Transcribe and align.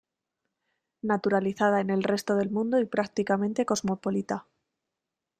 Naturalizada 1.03 1.79
en 1.79 1.91
el 1.91 2.01
resto 2.01 2.35
del 2.35 2.49
mundo 2.49 2.79
y 2.79 2.85
prácticamente 2.85 3.67
cosmopolita. 3.67 4.47